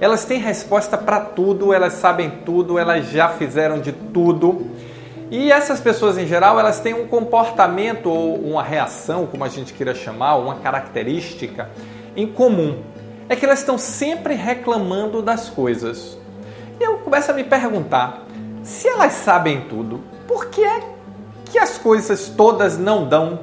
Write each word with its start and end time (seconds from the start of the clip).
Elas 0.00 0.24
têm 0.24 0.38
resposta 0.38 0.96
para 0.96 1.20
tudo, 1.20 1.72
elas 1.72 1.94
sabem 1.94 2.30
tudo, 2.44 2.78
elas 2.78 3.06
já 3.06 3.28
fizeram 3.30 3.80
de 3.80 3.92
tudo. 3.92 4.70
E 5.30 5.50
essas 5.50 5.80
pessoas 5.80 6.18
em 6.18 6.26
geral, 6.26 6.60
elas 6.60 6.78
têm 6.78 6.94
um 6.94 7.08
comportamento 7.08 8.08
ou 8.08 8.36
uma 8.36 8.62
reação, 8.62 9.26
como 9.26 9.42
a 9.42 9.48
gente 9.48 9.72
queira 9.72 9.94
chamar, 9.94 10.36
uma 10.36 10.56
característica 10.56 11.68
em 12.14 12.26
comum. 12.26 12.82
É 13.28 13.34
que 13.34 13.44
elas 13.44 13.58
estão 13.58 13.76
sempre 13.76 14.34
reclamando 14.34 15.20
das 15.20 15.48
coisas. 15.48 16.16
E 16.78 16.84
eu 16.84 16.98
começo 16.98 17.30
a 17.30 17.34
me 17.34 17.44
perguntar, 17.44 18.26
se 18.62 18.88
elas 18.88 19.12
sabem 19.12 19.62
tudo, 19.62 20.02
por 20.26 20.46
que 20.46 20.62
é 20.64 20.80
que 21.44 21.58
as 21.58 21.78
coisas 21.78 22.28
todas 22.28 22.76
não 22.76 23.08
dão 23.08 23.40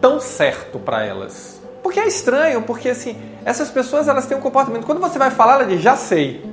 tão 0.00 0.18
certo 0.20 0.78
para 0.78 1.04
elas? 1.04 1.60
Porque 1.82 2.00
é 2.00 2.06
estranho, 2.06 2.62
porque 2.62 2.88
assim, 2.88 3.20
essas 3.44 3.70
pessoas 3.70 4.08
elas 4.08 4.26
têm 4.26 4.36
um 4.36 4.40
comportamento. 4.40 4.86
Quando 4.86 5.00
você 5.00 5.18
vai 5.18 5.30
falar, 5.30 5.54
ela 5.54 5.66
diz 5.66 5.80
já 5.80 5.96
sei. 5.96 6.44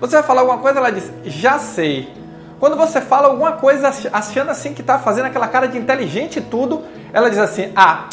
Você 0.00 0.16
vai 0.16 0.22
falar 0.22 0.40
alguma 0.42 0.58
coisa, 0.58 0.78
ela 0.78 0.90
diz 0.90 1.10
já 1.24 1.58
sei. 1.58 2.12
Quando 2.58 2.76
você 2.76 3.00
fala 3.00 3.28
alguma 3.28 3.52
coisa 3.52 3.90
achando 4.12 4.50
assim 4.50 4.72
que 4.72 4.80
está 4.80 4.98
fazendo 4.98 5.26
aquela 5.26 5.46
cara 5.46 5.66
de 5.68 5.76
inteligente 5.76 6.38
e 6.38 6.42
tudo, 6.42 6.82
ela 7.12 7.28
diz 7.28 7.38
assim: 7.38 7.70
ah, 7.76 8.08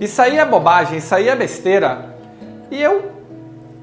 isso 0.00 0.20
aí 0.20 0.36
é 0.36 0.44
bobagem, 0.44 0.98
isso 0.98 1.14
aí 1.14 1.28
é 1.28 1.36
besteira. 1.36 2.16
E 2.70 2.82
eu, 2.82 3.10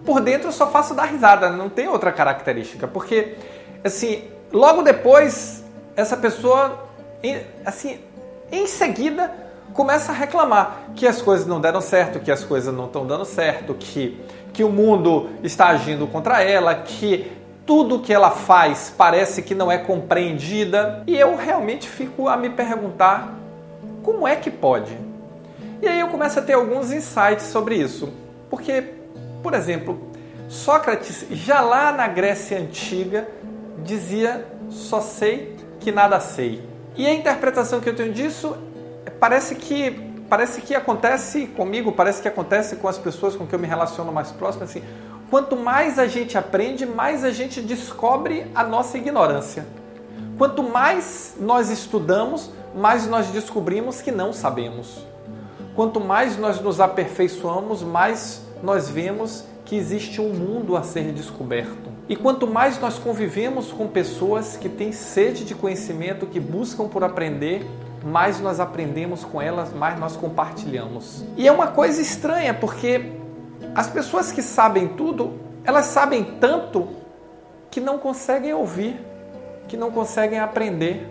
por 0.05 0.21
dentro, 0.21 0.51
só 0.51 0.67
faço 0.67 0.93
dar 0.93 1.05
risada, 1.05 1.49
não 1.49 1.69
tem 1.69 1.87
outra 1.87 2.11
característica. 2.11 2.87
Porque, 2.87 3.35
assim, 3.83 4.23
logo 4.51 4.81
depois 4.81 5.63
essa 5.95 6.15
pessoa, 6.15 6.87
assim, 7.65 7.99
em 8.51 8.67
seguida, 8.67 9.31
começa 9.73 10.11
a 10.11 10.15
reclamar 10.15 10.91
que 10.95 11.07
as 11.07 11.21
coisas 11.21 11.47
não 11.47 11.59
deram 11.59 11.81
certo, 11.81 12.19
que 12.19 12.31
as 12.31 12.43
coisas 12.43 12.73
não 12.73 12.85
estão 12.85 13.05
dando 13.05 13.25
certo, 13.25 13.73
que, 13.73 14.21
que 14.53 14.63
o 14.63 14.69
mundo 14.69 15.29
está 15.43 15.67
agindo 15.67 16.07
contra 16.07 16.41
ela, 16.41 16.75
que 16.75 17.31
tudo 17.65 17.99
que 17.99 18.13
ela 18.13 18.29
faz 18.29 18.93
parece 18.95 19.41
que 19.41 19.55
não 19.55 19.71
é 19.71 19.77
compreendida. 19.77 21.03
E 21.07 21.17
eu 21.17 21.35
realmente 21.35 21.89
fico 21.89 22.27
a 22.27 22.37
me 22.37 22.49
perguntar 22.49 23.33
como 24.03 24.27
é 24.27 24.35
que 24.35 24.51
pode? 24.51 24.95
E 25.81 25.87
aí 25.87 25.99
eu 25.99 26.07
começo 26.07 26.39
a 26.39 26.41
ter 26.41 26.53
alguns 26.53 26.91
insights 26.91 27.47
sobre 27.47 27.75
isso. 27.75 28.13
Porque, 28.49 28.83
por 29.45 29.53
exemplo, 29.53 29.99
Sócrates, 30.47 31.27
já 31.29 31.61
lá 31.61 31.91
na 31.91 32.07
Grécia 32.07 32.57
Antiga, 32.57 33.27
dizia: 33.83 34.43
só 34.71 34.99
sei 34.99 35.55
que 35.79 35.91
nada 35.91 36.19
sei. 36.19 36.67
E 36.95 37.05
a 37.05 37.13
interpretação 37.13 37.79
que 37.79 37.88
eu 37.88 37.95
tenho 37.95 38.11
disso 38.11 38.57
parece 39.19 39.53
que 39.53 39.91
parece 40.27 40.61
que 40.61 40.73
acontece 40.73 41.45
comigo, 41.45 41.91
parece 41.91 42.23
que 42.23 42.28
acontece 42.28 42.78
com 42.78 42.88
as 42.88 42.97
pessoas 42.97 43.35
com 43.35 43.45
que 43.45 43.53
eu 43.53 43.59
me 43.59 43.67
relaciono 43.67 44.11
mais 44.11 44.31
próximo, 44.31 44.63
assim, 44.63 44.81
quanto 45.29 45.56
mais 45.56 46.00
a 46.00 46.07
gente 46.07 46.35
aprende, 46.35 46.83
mais 46.83 47.23
a 47.23 47.29
gente 47.29 47.62
descobre 47.62 48.47
a 48.56 48.63
nossa 48.63 48.97
ignorância. 48.97 49.67
Quanto 50.39 50.63
mais 50.63 51.35
nós 51.39 51.69
estudamos, 51.69 52.50
mais 52.75 53.06
nós 53.06 53.27
descobrimos 53.27 54.01
que 54.01 54.12
não 54.12 54.33
sabemos. 54.33 55.06
Quanto 55.75 56.00
mais 56.00 56.35
nós 56.35 56.59
nos 56.59 56.79
aperfeiçoamos, 56.79 57.83
mais 57.83 58.44
nós 58.63 58.89
vemos 58.89 59.43
que 59.63 59.75
existe 59.75 60.21
um 60.21 60.29
mundo 60.29 60.77
a 60.77 60.83
ser 60.83 61.11
descoberto. 61.11 61.89
E 62.07 62.16
quanto 62.16 62.45
mais 62.45 62.79
nós 62.79 62.99
convivemos 62.99 63.71
com 63.71 63.88
pessoas 63.88 64.55
que 64.55 64.69
têm 64.69 64.91
sede 64.91 65.43
de 65.43 65.55
conhecimento, 65.55 66.27
que 66.27 66.39
buscam 66.39 66.88
por 66.88 67.03
aprender, 67.03 67.65
mais 68.03 68.39
nós 68.39 68.59
aprendemos 68.59 69.23
com 69.23 69.41
elas, 69.41 69.73
mais 69.73 69.99
nós 69.99 70.15
compartilhamos. 70.15 71.23
E 71.35 71.47
é 71.47 71.51
uma 71.51 71.67
coisa 71.67 71.99
estranha, 71.99 72.53
porque 72.53 73.13
as 73.73 73.88
pessoas 73.88 74.31
que 74.31 74.44
sabem 74.44 74.89
tudo, 74.89 75.33
elas 75.63 75.88
sabem 75.88 76.23
tanto 76.39 76.88
que 77.71 77.81
não 77.81 77.97
conseguem 77.97 78.53
ouvir, 78.53 78.95
que 79.67 79.75
não 79.75 79.89
conseguem 79.89 80.39
aprender. 80.39 81.09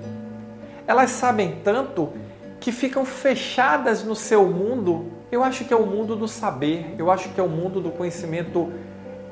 Elas 0.87 1.10
sabem 1.10 1.60
tanto 1.65 2.12
que 2.60 2.71
ficam 2.71 3.04
fechadas 3.04 4.04
no 4.04 4.15
seu 4.15 4.47
mundo. 4.47 5.06
Eu 5.34 5.43
acho 5.43 5.65
que 5.65 5.75
é 5.75 5.77
o 5.77 5.84
mundo 5.84 6.15
do 6.15 6.28
saber, 6.28 6.95
eu 6.97 7.11
acho 7.11 7.28
que 7.31 7.41
é 7.41 7.43
o 7.43 7.49
mundo 7.49 7.81
do 7.81 7.91
conhecimento 7.91 8.72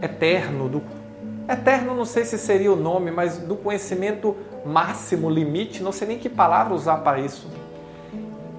eterno, 0.03 0.69
do 0.69 0.83
Eterno, 1.49 1.95
não 1.95 2.05
sei 2.05 2.25
se 2.25 2.37
seria 2.39 2.73
o 2.73 2.77
nome, 2.77 3.13
mas 3.13 3.39
do 3.39 3.55
conhecimento 3.55 4.37
máximo, 4.67 5.31
limite, 5.31 5.81
não 5.81 5.93
sei 5.93 6.09
nem 6.09 6.19
que 6.19 6.29
palavra 6.29 6.75
usar 6.75 6.97
para 6.99 7.21
isso. 7.21 7.49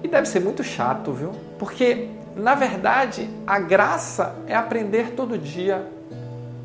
E 0.02 0.08
deve 0.08 0.26
ser 0.26 0.40
muito 0.40 0.64
chato, 0.64 1.12
viu? 1.12 1.32
Porque, 1.58 2.08
na 2.34 2.54
verdade, 2.54 3.28
a 3.46 3.58
graça 3.58 4.36
é 4.46 4.54
aprender 4.54 5.10
todo 5.10 5.36
dia. 5.36 5.86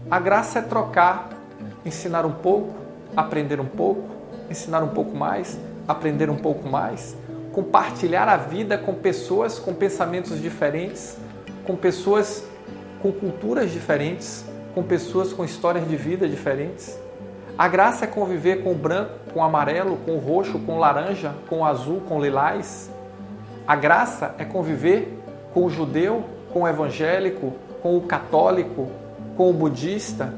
A 0.09 0.17
graça 0.17 0.59
é 0.59 0.61
trocar, 0.61 1.29
ensinar 1.85 2.25
um 2.25 2.33
pouco, 2.33 2.73
aprender 3.17 3.59
um 3.59 3.67
pouco, 3.67 4.09
ensinar 4.49 4.81
um 4.81 4.89
pouco 4.89 5.13
mais, 5.13 5.59
aprender 5.85 6.29
um 6.29 6.37
pouco 6.37 6.69
mais, 6.69 7.17
compartilhar 7.51 8.27
a 8.27 8.37
vida 8.37 8.77
com 8.77 8.93
pessoas 8.93 9.59
com 9.59 9.73
pensamentos 9.73 10.41
diferentes, 10.41 11.17
com 11.65 11.75
pessoas 11.75 12.43
com 13.01 13.11
culturas 13.11 13.71
diferentes, 13.71 14.45
com 14.73 14.83
pessoas 14.83 15.33
com 15.33 15.43
histórias 15.43 15.87
de 15.87 15.95
vida 15.95 16.27
diferentes. 16.27 16.99
A 17.57 17.67
graça 17.67 18.05
é 18.05 18.07
conviver 18.07 18.63
com 18.63 18.71
o 18.71 18.75
branco, 18.75 19.11
com 19.33 19.39
o 19.39 19.43
amarelo, 19.43 19.97
com 20.05 20.11
o 20.11 20.19
roxo, 20.19 20.59
com 20.59 20.77
o 20.77 20.79
laranja, 20.79 21.33
com 21.47 21.59
o 21.59 21.65
azul, 21.65 22.01
com 22.07 22.17
o 22.17 22.21
lilás. 22.23 22.89
A 23.67 23.75
graça 23.75 24.35
é 24.37 24.45
conviver 24.45 25.17
com 25.53 25.65
o 25.65 25.69
judeu, 25.69 26.23
com 26.53 26.61
o 26.61 26.67
evangélico, 26.67 27.53
com 27.81 27.97
o 27.97 28.01
católico, 28.01 28.87
com 29.35 29.49
o 29.49 29.53
budista, 29.53 30.33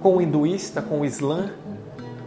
com 0.00 0.16
o 0.16 0.22
hinduísta, 0.22 0.80
com 0.80 1.00
o 1.00 1.04
islã. 1.04 1.50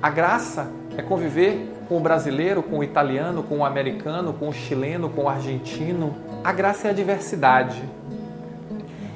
A 0.01 0.09
graça 0.09 0.67
é 0.97 1.01
conviver 1.01 1.73
com 1.89 1.97
o 1.97 1.99
brasileiro, 1.99 2.61
com 2.61 2.77
o 2.77 2.83
italiano, 2.83 3.41
com 3.41 3.57
o 3.57 3.65
americano, 3.65 4.31
com 4.31 4.47
o 4.47 4.53
chileno, 4.53 5.09
com 5.09 5.23
o 5.23 5.29
argentino. 5.29 6.15
A 6.43 6.53
graça 6.53 6.87
é 6.87 6.91
a 6.91 6.93
diversidade. 6.93 7.83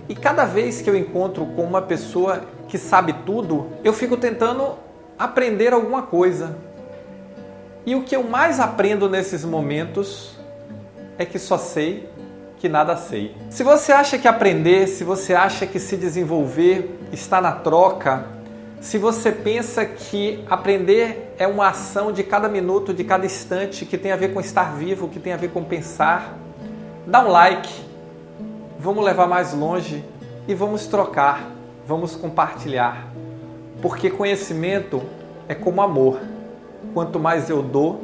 E 0.09 0.15
cada 0.15 0.43
vez 0.43 0.81
que 0.81 0.89
eu 0.89 0.97
encontro 0.97 1.45
com 1.45 1.63
uma 1.63 1.83
pessoa 1.83 2.41
que 2.67 2.79
sabe 2.79 3.13
tudo, 3.25 3.67
eu 3.83 3.93
fico 3.93 4.17
tentando 4.17 4.73
aprender 5.17 5.71
alguma 5.71 6.01
coisa. 6.01 6.57
E 7.85 7.93
o 7.93 8.01
que 8.01 8.15
eu 8.15 8.23
mais 8.23 8.59
aprendo 8.59 9.07
nesses 9.07 9.45
momentos 9.45 10.35
é 11.17 11.25
que 11.25 11.37
só 11.37 11.59
sei 11.59 12.09
que 12.57 12.67
nada 12.67 12.95
sei. 12.95 13.35
Se 13.49 13.61
você 13.61 13.91
acha 13.91 14.17
que 14.17 14.27
aprender, 14.27 14.87
se 14.87 15.03
você 15.03 15.35
acha 15.35 15.67
que 15.67 15.79
se 15.79 15.97
desenvolver 15.97 16.97
está 17.11 17.41
na 17.41 17.51
troca, 17.51 18.25
se 18.83 18.99
você 18.99 19.31
pensa 19.31 19.85
que 19.85 20.43
aprender 20.47 21.33
é 21.39 21.47
uma 21.47 21.69
ação 21.69 22.11
de 22.11 22.23
cada 22.23 22.47
minuto, 22.47 22.93
de 22.93 23.03
cada 23.03 23.25
instante, 23.25 23.85
que 23.85 23.97
tem 23.97 24.11
a 24.11 24.15
ver 24.15 24.33
com 24.33 24.39
estar 24.39 24.75
vivo, 24.75 25.07
que 25.07 25.19
tem 25.19 25.33
a 25.33 25.37
ver 25.37 25.49
com 25.49 25.63
pensar, 25.63 26.37
dá 27.07 27.25
um 27.25 27.29
like 27.29 27.93
vamos 28.83 29.05
levar 29.05 29.27
mais 29.27 29.53
longe 29.53 30.03
e 30.45 30.53
vamos 30.53 30.87
trocar, 30.87 31.49
vamos 31.87 32.17
compartilhar. 32.17 33.07
Porque 33.81 34.09
conhecimento 34.09 35.01
é 35.47 35.55
como 35.55 35.81
amor. 35.81 36.19
Quanto 36.93 37.17
mais 37.17 37.49
eu 37.49 37.63
dou, 37.63 38.01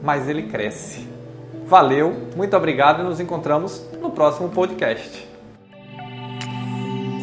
mais 0.00 0.28
ele 0.28 0.44
cresce. 0.44 1.04
Valeu, 1.66 2.28
muito 2.36 2.56
obrigado 2.56 3.00
e 3.00 3.02
nos 3.02 3.18
encontramos 3.18 3.84
no 4.00 4.10
próximo 4.12 4.48
podcast. 4.50 5.28